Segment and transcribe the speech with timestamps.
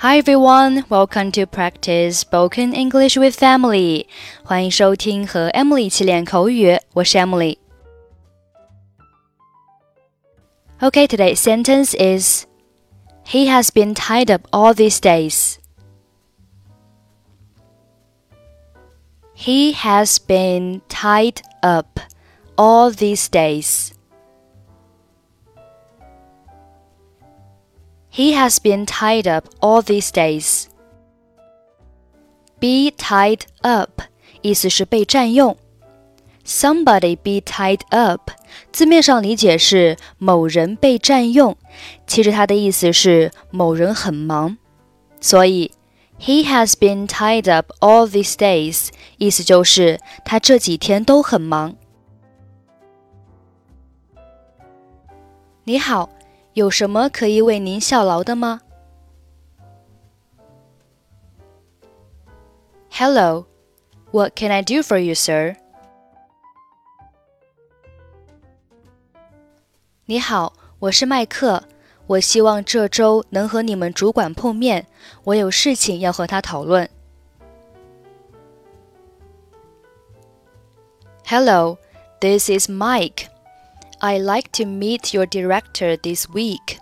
[0.00, 4.06] Hi everyone, welcome to practice spoken English with Emily.
[4.44, 7.58] 欢迎收听和 Emily 一起练口语，我是 Emily。
[10.78, 12.46] Okay, today's sentence is
[13.26, 15.56] He has been tied up all these days.
[19.34, 21.98] He has been tied up
[22.54, 23.90] all these days.
[28.18, 30.66] He has been tied up all these days.
[32.58, 34.02] Be tied up
[34.42, 35.56] 意思是被占用。
[36.44, 38.32] Somebody be tied up
[38.72, 41.56] 字面上理解是某人被占用，
[42.08, 44.58] 其实它的意思是某人很忙。
[45.20, 45.70] 所以
[46.18, 51.76] He has been tied up all these days 意思就是他这几天都很忙。
[55.62, 56.10] 你好。
[56.57, 58.61] 有什么可以为您效劳的吗？
[62.91, 63.47] Hello,
[64.11, 65.55] what can I do for you, sir?
[70.05, 71.63] 你好，我是麦克。
[72.05, 74.85] 我希望这周能和你们主管碰面，
[75.23, 76.89] 我有事情要和他讨论。
[81.25, 81.77] Hello,
[82.19, 83.27] this is Mike.
[83.99, 86.79] I'd like to meet your director this week.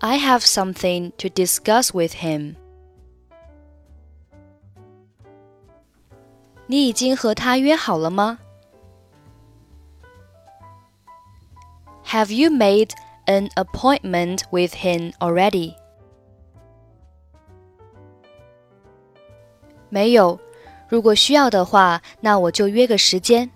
[0.00, 2.56] I have something to discuss with him.
[6.66, 8.38] 你已经和他约好了吗？
[12.06, 12.92] Have you made
[13.26, 15.74] an appointment with him already?
[19.90, 20.38] 没有，
[20.88, 23.50] 如果需要的话，那我就约个时间。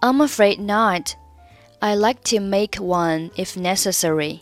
[0.00, 1.14] I'm afraid not.
[1.80, 4.40] I like to make one if necessary.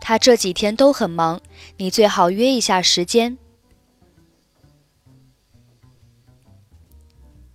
[0.00, 1.40] 他这几天都很忙，
[1.76, 3.36] 你最好约一下时间。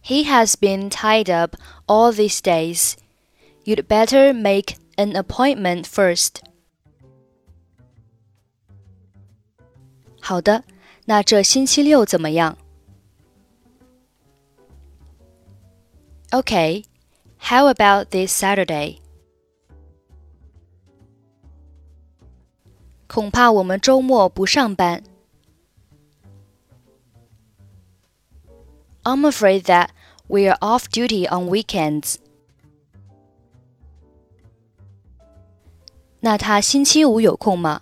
[0.03, 1.56] He has been tied up
[1.88, 2.96] all these days.
[3.64, 6.41] You'd better make an appointment first.
[10.19, 10.64] 好的，
[11.06, 12.58] 那这星期六怎么样
[16.31, 16.86] ？Okay,
[17.38, 19.00] how about this Saturday?
[23.08, 25.03] 恐怕我们周末不上班。
[29.03, 29.90] I'm afraid that
[30.28, 32.16] we are off duty on weekends.
[36.22, 37.81] 那他星期五有空吗？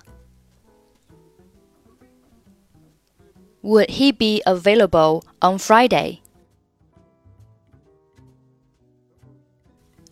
[3.62, 6.22] Would he be available on Friday?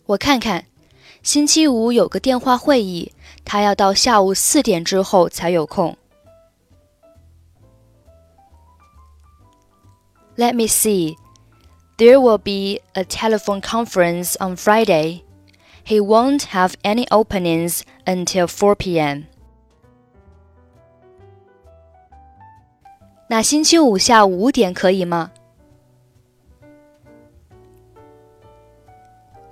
[0.06, 0.66] 我看看，
[1.22, 3.12] 星期五有个电话会议，
[3.44, 5.96] 他要到下午四点之后才有空。
[10.36, 11.16] Let me see.
[11.98, 15.22] There will be a telephone conference on Friday.
[15.84, 19.24] He won't have any openings until 4 p.m.
[23.28, 25.30] 那星期五下午五点可以吗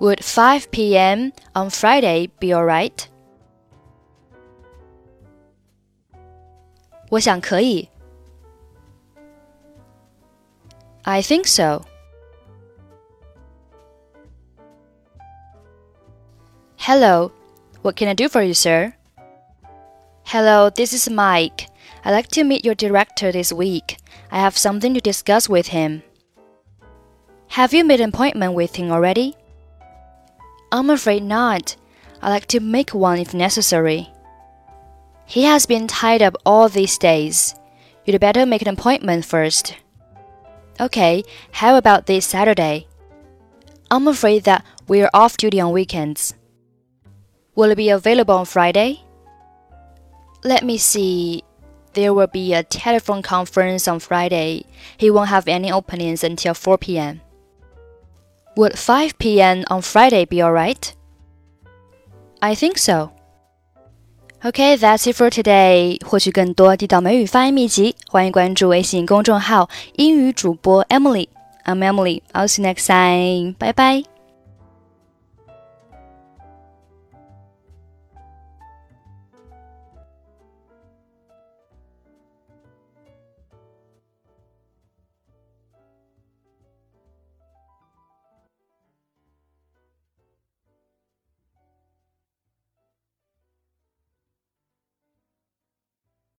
[0.02, 1.32] ？Would 5 p.m.
[1.54, 3.08] on Friday be alright?
[7.10, 7.88] 我想可以。
[11.04, 11.84] I think so.
[16.76, 17.32] Hello,
[17.82, 18.94] what can I do for you, sir?
[20.24, 21.68] Hello, this is Mike.
[22.04, 23.96] I'd like to meet your director this week.
[24.30, 26.02] I have something to discuss with him.
[27.48, 29.36] Have you made an appointment with him already?
[30.73, 31.75] I'm afraid not.
[32.19, 34.09] I like to make one if necessary.
[35.27, 37.53] He has been tied up all these days.
[38.05, 39.77] You'd better make an appointment first.
[40.79, 42.87] Okay, how about this Saturday?
[43.91, 46.33] I'm afraid that we're off duty on weekends.
[47.53, 49.03] Will it be available on Friday?
[50.43, 51.43] Let me see.
[51.93, 54.65] There will be a telephone conference on Friday.
[54.97, 57.21] He won't have any openings until 4 p.m.
[58.56, 59.64] Would 5 p.m.
[59.70, 60.92] on Friday be alright?
[62.40, 63.10] I think so.
[64.44, 65.98] Okay, that's it for today.
[66.04, 72.22] 获取更多地道美语发音秘籍，欢迎关注微信公众号“英语主播 Emily”。I'm Emily.
[72.32, 73.54] I'll see you next time.
[73.58, 74.11] Bye bye.